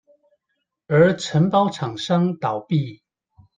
[0.87, 3.01] 而承包廠商倒閉